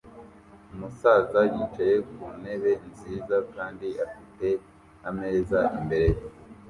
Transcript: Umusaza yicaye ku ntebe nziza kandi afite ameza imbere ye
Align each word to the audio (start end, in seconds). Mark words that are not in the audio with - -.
Umusaza 0.73 1.39
yicaye 1.53 1.95
ku 2.09 2.23
ntebe 2.39 2.71
nziza 2.89 3.35
kandi 3.53 3.87
afite 4.05 4.47
ameza 5.09 5.59
imbere 5.79 6.07
ye 6.15 6.21